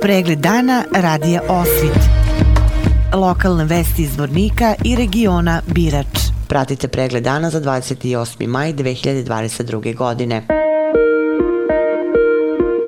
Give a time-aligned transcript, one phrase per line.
[0.00, 1.98] Pregled dana radija Osvit.
[3.14, 6.18] Lokalne vesti iz Vornika i regiona Birač.
[6.48, 8.46] Pratite pregled dana za 28.
[8.46, 9.96] maj 2022.
[9.96, 10.67] godine.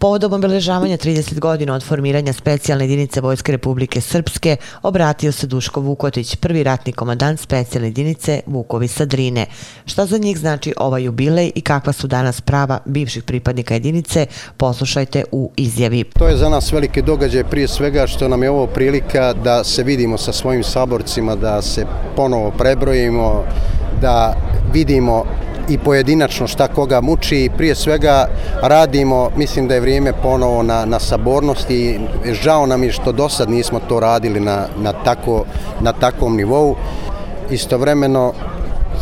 [0.01, 6.37] Povodom obeležavanja 30 godina od formiranja specijalne jedinice Vojske Republike Srpske obratio se Duško Vukotić,
[6.37, 9.47] prvi ratni komandant specijalne jedinice Vukovi Sadrine.
[9.87, 14.27] Šta za njih znači ovaj jubilej i kakva su danas prava bivših pripadnika jedinice,
[14.57, 16.05] poslušajte u izjavi.
[16.19, 19.83] To je za nas veliki događaj prije svega što nam je ovo prilika da se
[19.83, 23.45] vidimo sa svojim saborcima, da se ponovo prebrojimo,
[24.01, 24.35] da
[24.73, 25.25] vidimo
[25.71, 28.29] i pojedinačno šta koga muči prije svega
[28.63, 33.29] radimo, mislim da je vrijeme ponovo na, na sabornosti i žao nam je što do
[33.29, 35.45] sad nismo to radili na, na, tako,
[35.81, 36.77] na takvom nivou.
[37.51, 38.33] Istovremeno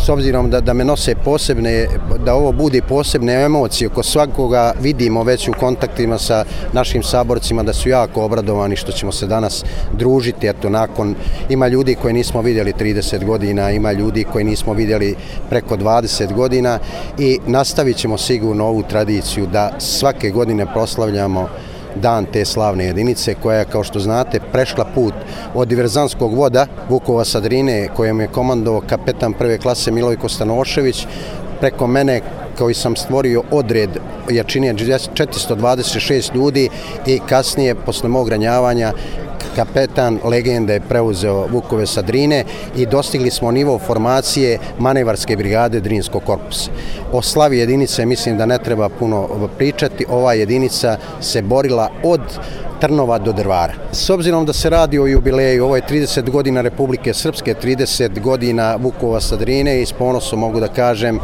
[0.04, 1.86] s obzirom da, da me nose posebne,
[2.24, 7.72] da ovo bude posebne emocije, ko svakoga vidimo već u kontaktima sa našim saborcima da
[7.72, 11.14] su jako obradovani što ćemo se danas družiti, eto nakon,
[11.48, 15.16] ima ljudi koje nismo vidjeli 30 godina, ima ljudi koji nismo vidjeli
[15.50, 16.78] preko 20 godina
[17.18, 21.48] i nastavit ćemo sigurno ovu tradiciju da svake godine proslavljamo
[21.98, 25.14] dan te slavne jedinice koja je, kao što znate, prešla put
[25.54, 31.06] od diverzanskog voda Vukova Sadrine, kojem je komandovao kapetan prve klase Milojko Stanošević,
[31.60, 32.20] preko mene
[32.58, 33.90] koji sam stvorio odred
[34.30, 36.68] jačine 426 ljudi
[37.06, 38.92] i kasnije, posle mog ranjavanja,
[39.56, 42.44] kapetan legende je preuzeo Vukove Sadrine
[42.77, 46.70] i dostigli smo nivo formacije manevarske brigade Drinskog korpusa.
[47.12, 50.06] O slavi jedinice mislim da ne treba puno pričati.
[50.08, 52.20] Ova jedinica se borila od
[52.80, 53.72] Trnova do Drvara.
[53.92, 58.77] S obzirom da se radi o jubileju, ovo je 30 godina Republike Srpske, 30 godina
[58.77, 61.20] Vukova Sadrine i s ponosom mogu da kažem e,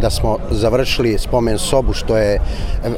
[0.00, 2.40] da smo završili spomen sobu što je, e,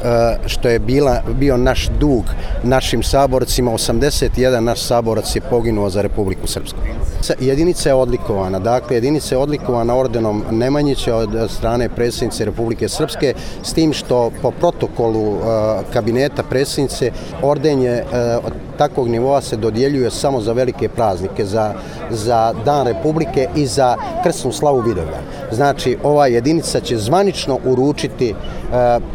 [0.03, 2.23] e što je bila, bio naš dug
[2.63, 3.71] našim saborcima.
[4.21, 6.79] 51 naš saborac je poginuo za Republiku Srpsku.
[7.39, 13.33] Jedinica je odlikovana, dakle jedinica je odlikovana ordenom Nemanjića od eh, strane predsjednice Republike Srpske
[13.63, 17.11] s tim što po protokolu eh, kabineta predsjednice
[17.41, 18.37] orden je eh,
[18.77, 21.73] takvog nivoa se dodjeljuje samo za velike praznike, za,
[22.09, 25.21] za Dan Republike i za krsnu slavu Vidovlja.
[25.51, 28.35] Znači, ova jedinica će zvanično uručiti,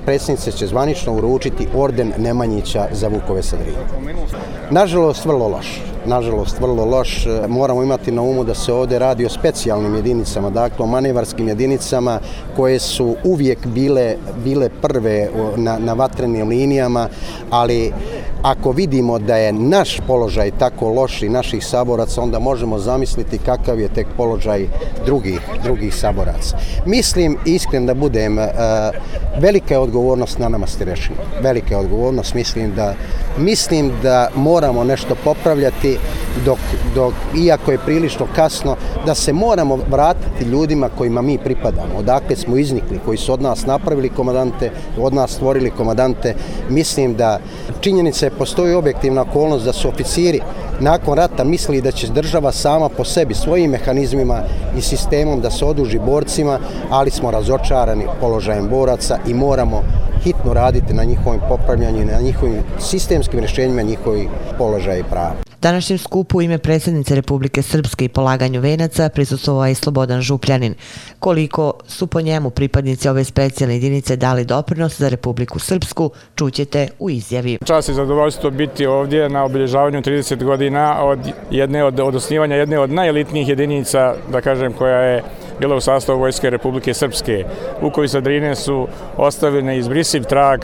[0.05, 3.77] predsjednica predsjednice će zvanično uručiti orden Nemanjića za Vukove Sadrije.
[4.71, 5.81] Nažalost, vrlo loš.
[6.06, 7.27] Nažalost, vrlo loš.
[7.27, 11.49] E, moramo imati na umu da se ovdje radi o specijalnim jedinicama, dakle o manevarskim
[11.49, 12.21] jedinicama
[12.56, 17.09] koje su uvijek bile, bile prve na, na vatrenim linijama,
[17.50, 17.93] ali
[18.43, 23.81] ako vidimo da je naš položaj tako loš i naših saboraca, onda možemo zamisliti kakav
[23.81, 24.66] je tek položaj
[25.06, 26.56] drugih, drugih saboraca.
[26.84, 28.49] Mislim, iskren da budem, e,
[29.41, 31.19] velika je odgovornost na nama Stirešinu.
[31.43, 32.95] Velika je odgovornost, mislim da,
[33.39, 35.96] mislim da moramo nešto popravljati
[36.45, 36.59] dok,
[36.95, 38.77] dok, iako je prilično kasno,
[39.07, 41.99] da se moramo vratiti ljudima kojima mi pripadamo.
[41.99, 46.34] Odakle smo iznikli, koji su od nas napravili komadante, od nas stvorili komadante.
[46.69, 47.39] Mislim da
[47.81, 50.41] činjenica je postoji objektivna okolnost da su oficiri
[50.81, 54.43] nakon rata mislili da će država sama po sebi svojim mehanizmima
[54.78, 56.59] i sistemom da se oduži borcima,
[56.91, 59.83] ali smo razočarani položajem boraca i moramo
[60.25, 64.28] hitno raditi na njihovim popravljanju i na njihovim sistemskim rješenjima njihovih
[64.59, 65.46] položaja i prava.
[65.62, 70.75] Današnjem skupu u ime predsjednice Republike Srpske i polaganju venaca prisustovao je Slobodan Župljanin.
[71.19, 77.11] Koliko su po njemu pripadnici ove specijalne jedinice dali doprinos za Republiku Srpsku, čućete u
[77.11, 77.59] izjavi.
[77.65, 81.19] Čas i zadovoljstvo biti ovdje na obilježavanju 30 godina od
[81.50, 85.22] jedne od, od osnivanja jedne od najelitnijih jedinica, da kažem, koja je
[85.61, 87.45] bila u sastavu Vojske Republike Srpske.
[87.83, 90.61] Vukovi Sadrine su ostavili neizbrisiv trag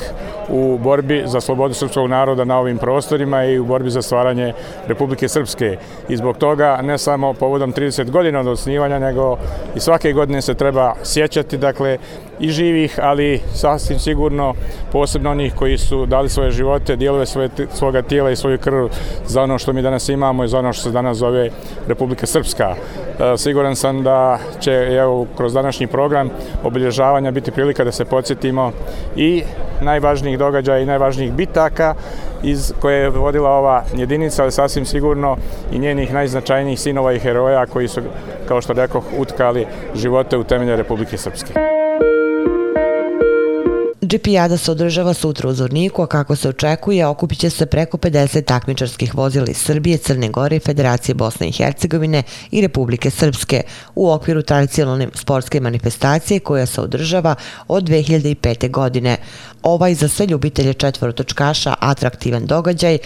[0.48, 4.52] u borbi za slobodu srpskog naroda na ovim prostorima i u borbi za stvaranje
[4.87, 5.76] Republike Srpske.
[6.09, 9.37] I zbog toga ne samo povodom 30 godina od osnivanja, nego
[9.76, 11.98] i svake godine se treba sjećati, dakle,
[12.41, 14.54] i živih, ali sasvim sigurno
[14.93, 18.88] posebno onih koji su dali svoje živote, dijelove svoje, svoga tijela i svoju krv
[19.26, 21.50] za ono što mi danas imamo i za ono što se danas zove
[21.87, 22.75] Republika Srpska.
[22.75, 26.31] E, siguran sam da će evo, kroz današnji program
[26.64, 28.73] obilježavanja biti prilika da se podsjetimo
[29.17, 29.43] i
[29.82, 31.94] najvažnijih događaja i najvažnijih bitaka
[32.43, 35.37] iz koje je vodila ova jedinica, ali sasvim sigurno
[35.73, 38.00] i njenih najznačajnijih sinova i heroja koji su,
[38.49, 41.52] kao što rekao, utkali živote u temelje Republike Srpske.
[44.12, 48.44] GP-jada se održava sutra u Zorniku, a kako se očekuje, okupit će se preko 50
[48.44, 53.62] takmičarskih vozila iz Srbije, Crne Gore, Federacije Bosne i Hercegovine i Republike Srpske
[53.94, 57.34] u okviru tradicionalne sportske manifestacije koja se održava
[57.69, 58.70] od 2005.
[58.70, 59.17] godine
[59.62, 62.99] ovaj za sve ljubitelje četvorotočkaša atraktivan događaj,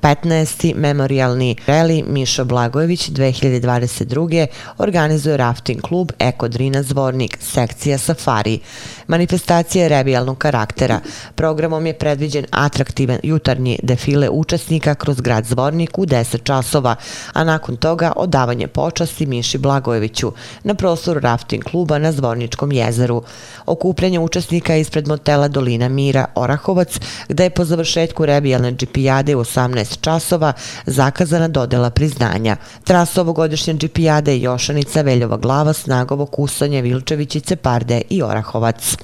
[0.00, 0.74] 15.
[0.74, 4.46] memorialni reli Mišo Blagojević 2022.
[4.78, 8.58] organizuje rafting klub Eko Drina Zvornik, sekcija Safari.
[9.06, 11.00] Manifestacija je revijalnog karaktera.
[11.34, 16.96] Programom je predviđen atraktivan jutarnji defile učesnika kroz grad Zvornik u 10 časova,
[17.32, 20.32] a nakon toga odavanje počasti Miši Blagojeviću
[20.64, 23.22] na prostoru rafting kluba na Zvorničkom jezeru.
[23.66, 30.00] Okupljanje učesnika ispred motela Dolina Mira Orahovac, gde je po završetku revijalne džipijade u 18
[30.00, 30.52] časova
[30.86, 32.56] zakazana dodela priznanja.
[32.84, 38.96] Tras ovogodišnje džipijade je Jošanica, Veljova glava, Snagovo, Kusanje, Vilčević i Ceparde i Orahovac.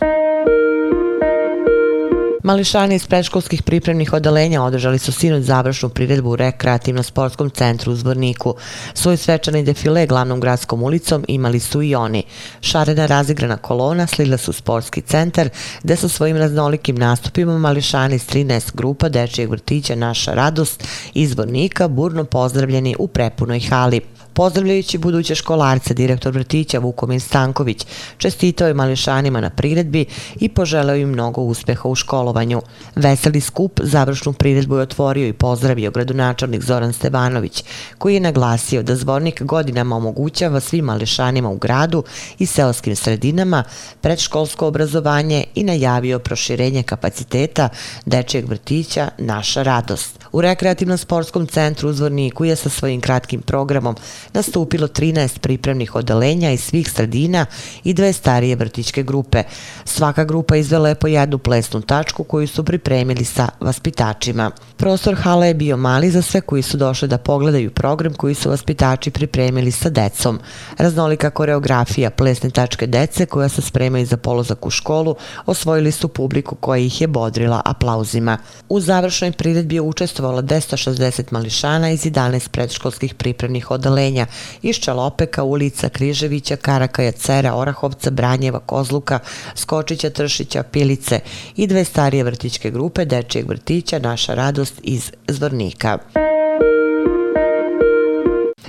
[2.48, 8.54] Mališani iz predškolskih pripremnih odelenja održali su sinoć završnu priredbu u rekreativno-sportskom centru u Zvorniku.
[8.94, 12.22] Svoj svečani defile glavnom gradskom ulicom imali su i oni.
[12.60, 15.48] Šarena razigrana kolona slila su sportski centar,
[15.82, 20.84] gde su svojim raznolikim nastupima Mališani iz 13 grupa dečijeg vrtića Naša radost
[21.14, 24.17] iz Zvornika burno pozdravljeni u prepunoj hali.
[24.38, 27.86] Pozdravljajući buduće školarce, direktor vrtića Vukomir Stanković
[28.18, 30.06] čestitao je mališanima na priredbi
[30.40, 32.62] i poželeo im mnogo uspeha u školovanju.
[32.94, 37.64] Veseli skup završnu priredbu je otvorio i pozdravio gradonačelnik Zoran Stevanović,
[37.98, 42.04] koji je naglasio da zvornik godinama omogućava svim mališanima u gradu
[42.38, 43.64] i seoskim sredinama
[44.00, 47.68] predškolsko obrazovanje i najavio proširenje kapaciteta
[48.06, 50.18] dečijeg vrtića Naša radost.
[50.32, 53.96] U rekreativnom sportskom centru u Zvorniku je sa svojim kratkim programom
[54.34, 57.46] nastupilo 13 pripremnih odelenja iz svih sredina
[57.84, 59.42] i dve starije vrtićke grupe.
[59.84, 64.50] Svaka grupa izvela je po jednu plesnu tačku koju su pripremili sa vaspitačima.
[64.76, 68.50] Prostor hale je bio mali za sve koji su došli da pogledaju program koji su
[68.50, 70.40] vaspitači pripremili sa decom.
[70.78, 75.16] Raznolika koreografija plesne tačke dece koja se spremaju za polozak u školu
[75.46, 78.38] osvojili su publiku koja ih je bodrila aplauzima.
[78.68, 84.17] U završnoj priredbi je učestvovala 260 mališana iz 11 predškolskih pripremnih odelenja
[84.62, 89.18] iz Čalopeka, ulica Križevića, Karakaja, Cera, Orahovca, Branjeva, Kozluka,
[89.54, 91.20] Skočića, Tršića, Pilice
[91.56, 95.98] i dve starije vrtićke grupe Dečijeg vrtića Naša radost iz Zvornika.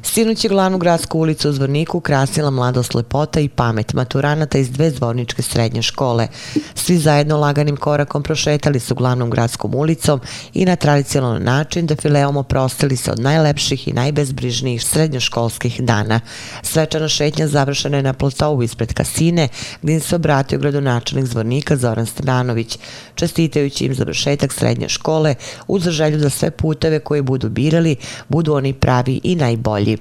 [0.03, 4.91] Sinuć je glavnu gradsku ulicu u Zvorniku krasila mladost lepota i pamet maturanata iz dve
[4.91, 6.27] zvorničke srednje škole.
[6.75, 10.19] Svi zajedno laganim korakom prošetali su glavnom gradskom ulicom
[10.53, 16.19] i na tradicionalan način defileom oprostili se od najlepših i najbezbrižnijih srednjoškolskih dana.
[16.63, 19.47] Svečana šetnja završena je na platovu ispred kasine,
[19.81, 22.77] gdje se obratio gradonačelnik Zvornika Zoran Stranović,
[23.15, 25.35] čestitajući im završetak srednje škole
[25.67, 27.95] uz želju da sve puteve koje budu birali
[28.27, 29.97] budu oni pravi i najbolji.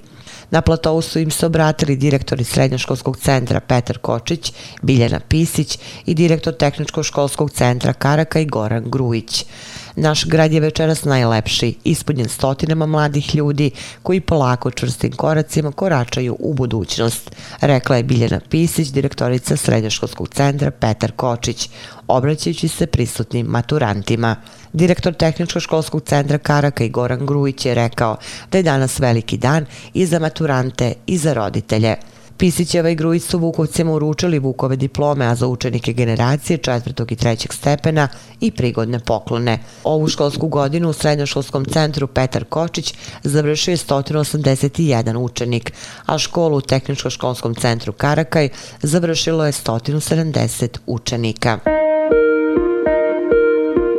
[0.50, 4.52] Na platovu su im se obratili direktori Srednjoškolskog centra Petar Kočić,
[4.82, 9.44] Biljana Pisić i direktor Tehničkog školskog centra Karaka i Goran Grujić.
[10.00, 13.70] Naš grad je večeras najlepši, ispunjen stotinama mladih ljudi
[14.02, 17.30] koji polako čvrstim koracima koračaju u budućnost,
[17.60, 21.70] rekla je Biljana Pisić, direktorica Srednjoškolskog centra Petar Kočić,
[22.08, 24.36] obraćajući se prisutnim maturantima.
[24.72, 28.16] Direktor Tehničkog školskog centra Karaka i Goran Grujić je rekao
[28.52, 31.96] da je danas veliki dan i za maturante i za roditelje.
[32.38, 37.16] Pisićeva i ovaj Grujić su Vukovcima uručili Vukove diplome, a za učenike generacije četvrtog i
[37.16, 38.08] trećeg stepena
[38.40, 39.58] i prigodne poklone.
[39.84, 45.72] Ovu školsku godinu u Srednjoškolskom centru Petar Kočić završio je 181 učenik,
[46.06, 48.48] a školu u Tehničko-školskom centru Karakaj
[48.82, 51.77] završilo je 170 učenika.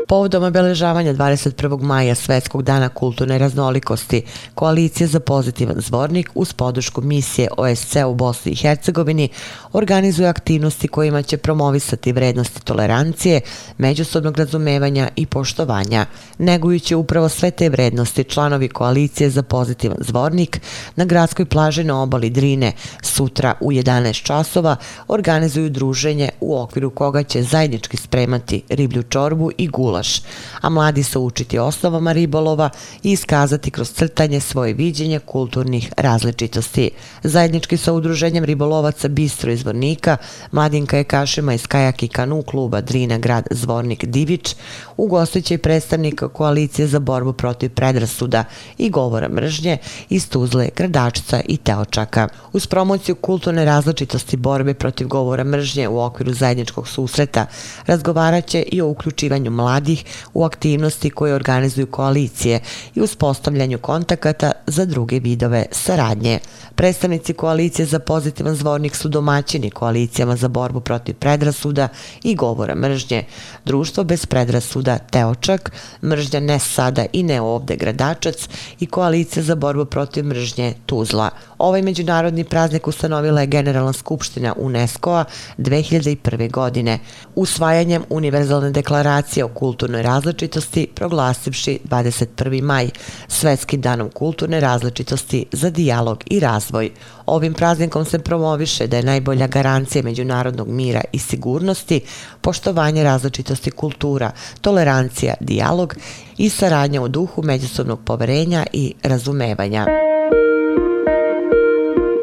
[0.10, 1.82] Povodom obeležavanja 21.
[1.82, 4.22] maja Svetskog dana kulturne raznolikosti,
[4.56, 9.30] Koalicija za pozitivan zvornik uz podušku misije OSC u Bosni i Hercegovini
[9.74, 13.42] organizuje aktivnosti kojima će promovisati vrednosti tolerancije,
[13.78, 16.06] međusobnog razumevanja i poštovanja.
[16.38, 20.62] Negujući upravo sve te vrednosti, članovi Koalicije za pozitivan zvornik
[20.96, 24.76] na gradskoj plaži na obali Drine sutra u 11 časova
[25.08, 30.22] organizuju druženje u okviru koga će zajednički spremati riblju čorbu i gula gulaš,
[30.62, 32.70] a mladi su učiti osnovama ribolova
[33.04, 36.92] i iskazati kroz crtanje svoje viđenje kulturnih različitosti.
[37.24, 40.18] Zajednički sa udruženjem ribolovaca Bistro iz Vornika,
[40.52, 44.56] Mladinka je kašima iz Kajak i Kanu kluba Drina grad Zvornik Divić,
[44.98, 48.44] ugostit i predstavnika koalicije za borbu protiv predrasuda
[48.78, 49.78] i govora mržnje
[50.10, 52.28] iz Tuzle, Gradačca i Teočaka.
[52.54, 57.46] Uz promociju kulturne različitosti borbe protiv govora mržnje u okviru zajedničkog susreta
[57.86, 60.04] razgovarat će i o uključivanju mladi mladih
[60.34, 62.60] u aktivnosti koje organizuju koalicije
[62.96, 66.40] i uspostavljanju kontakata za druge vidove saradnje.
[66.76, 71.88] Predstavnici koalicije za pozitivan zvornik su domaćini koalicijama za borbu protiv predrasuda
[72.24, 73.26] i govora mržnje.
[73.66, 75.72] Društvo bez predrasuda Teočak,
[76.04, 81.30] mržnja ne sada i ne ovde gradačac i koalicija za borbu protiv mržnje Tuzla.
[81.58, 85.26] Ovaj međunarodni praznik ustanovila je Generalna skupština UNESCO-a
[85.58, 86.52] 2001.
[86.52, 87.00] godine.
[87.36, 89.48] Usvajanjem Univerzalne deklaracije o
[89.80, 92.62] kulturnoj različitosti proglasivši 21.
[92.62, 92.90] maj
[93.28, 96.92] Svetskim danom kulturne različitosti za dijalog i razvoj.
[97.26, 102.02] Ovim praznikom se promoviše da je najbolja garancija međunarodnog mira i sigurnosti
[102.42, 104.32] poštovanje različitosti kultura,
[104.62, 105.96] tolerancija, dijalog
[106.38, 109.99] i saradnja u duhu međusobnog poverenja i razumevanja.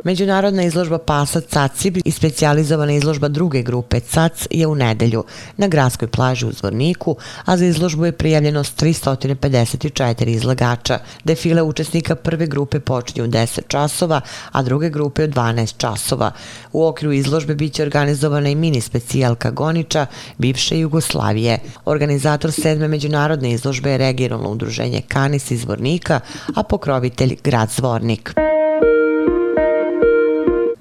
[0.06, 5.24] Međunarodna izložba pasa Cacib i specijalizovana izložba druge grupe Cac je u nedelju
[5.56, 10.98] na gradskoj plaži u Zvorniku, a za izložbu je prijavljeno 354 izlagača.
[11.24, 14.20] Defile učesnika prve grupe počinju u 10 časova,
[14.52, 16.30] a druge grupe u 12 časova.
[16.72, 20.06] U okviru izložbe biće organizovana i mini specijalka Goniča,
[20.38, 21.58] bivše Jugoslavije.
[21.84, 26.20] Organizator sedme međunarodne izložbe je regionalno udruženje Kanis iz Zvornika,
[26.54, 28.34] a pokrovitelj grad Zvornik.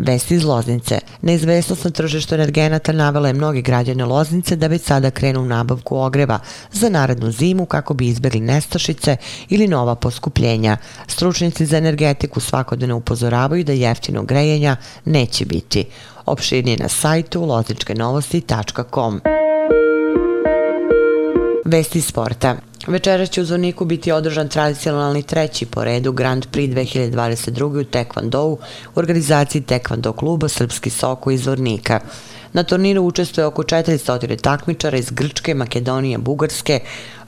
[0.05, 0.99] Vesti iz Loznice.
[1.21, 5.97] Neizvestnost na tržištu energenata navela je mnogi građane Loznice da već sada krenu u nabavku
[5.97, 6.39] ogreva
[6.71, 9.17] za narednu zimu kako bi izbjegli nestašice
[9.49, 10.77] ili nova poskupljenja.
[11.07, 15.85] Stručnici za energetiku svakodne upozoravaju da jeftino grejenja neće biti.
[16.25, 19.34] Opširnije na sajtu lozničkenovosti.com.
[21.65, 22.55] Vesti sporta.
[22.87, 27.81] Večera će u Zorniku biti održan tradicionalni treći po redu Grand Prix 2022.
[27.81, 28.59] u Tekvandou u
[28.95, 31.99] organizaciji Tekvando kluba Srpski Soko iz Zornika.
[32.53, 36.79] Na turniru učestvuje oko 400 takmičara iz Grčke, Makedonije, Bugarske,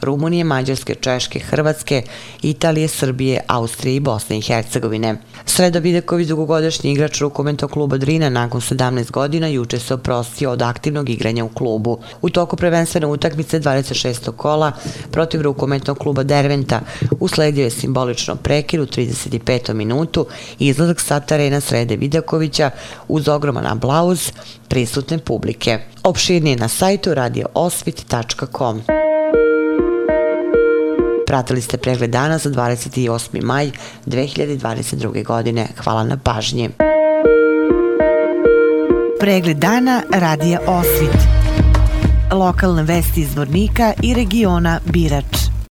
[0.01, 2.04] Rumunije, Mađarske, Češke, Hrvatske,
[2.42, 5.16] Italije, Srbije, Austrije i Bosne i Hercegovine.
[5.46, 11.10] Sredo Videković, dugogodišnji igrač rukometnog kluba Drina, nakon 17 godina juče se oprostio od aktivnog
[11.10, 12.00] igranja u klubu.
[12.22, 14.32] U toku prvenstvene utakmice 26.
[14.32, 14.72] kola
[15.12, 16.82] protiv rukometnog kluba Derventa
[17.20, 19.74] usledio je simbolično prekir u 35.
[19.74, 20.25] minutu
[20.60, 22.72] i izlazak sa terena Srede Videkovića
[23.08, 24.32] uz ogroman aplauz
[24.68, 25.80] prisutne publike.
[26.04, 29.06] Opširnije na sajtu radioosvit.com.
[31.27, 33.43] Pratili ste pregled dana za 28.
[33.43, 33.72] maj
[34.05, 35.24] 2022.
[35.24, 35.67] godine.
[35.84, 36.69] Hvala na pažnji.
[39.19, 41.17] Pregled dana radija Osvit.
[42.31, 45.47] Lokalne vesti iz Vornika i regiona Birač.